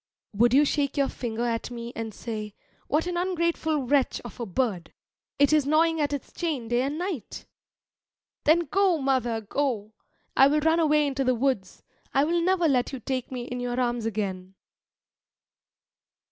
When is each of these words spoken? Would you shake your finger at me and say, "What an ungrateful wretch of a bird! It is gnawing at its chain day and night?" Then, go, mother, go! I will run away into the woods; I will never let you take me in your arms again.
Would 0.35 0.51
you 0.55 0.65
shake 0.65 0.97
your 0.97 1.09
finger 1.09 1.45
at 1.45 1.69
me 1.69 1.93
and 1.95 2.11
say, 2.11 2.55
"What 2.87 3.05
an 3.05 3.17
ungrateful 3.17 3.83
wretch 3.83 4.19
of 4.21 4.39
a 4.39 4.47
bird! 4.47 4.91
It 5.37 5.53
is 5.53 5.67
gnawing 5.67 6.01
at 6.01 6.11
its 6.11 6.33
chain 6.33 6.69
day 6.69 6.81
and 6.81 6.97
night?" 6.97 7.45
Then, 8.45 8.61
go, 8.61 8.97
mother, 8.97 9.41
go! 9.41 9.93
I 10.35 10.47
will 10.47 10.61
run 10.61 10.79
away 10.79 11.05
into 11.05 11.23
the 11.23 11.35
woods; 11.35 11.83
I 12.15 12.23
will 12.23 12.41
never 12.41 12.67
let 12.67 12.91
you 12.91 12.99
take 12.99 13.31
me 13.31 13.43
in 13.43 13.59
your 13.59 13.79
arms 13.79 14.07
again. 14.07 14.55